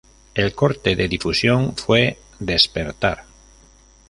El 0.33 0.55
corte 0.55 0.95
de 0.95 1.07
difusión 1.07 1.77
fue 1.77 2.17
"Despertar". 2.39 3.23